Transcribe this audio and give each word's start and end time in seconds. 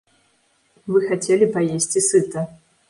Вы 0.95 1.03
хацелі 1.11 1.51
паесці 1.59 2.07
сыта. 2.11 2.49